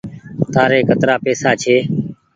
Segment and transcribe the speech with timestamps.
[0.53, 1.75] تآري ڪترآ پئيسا ڇي۔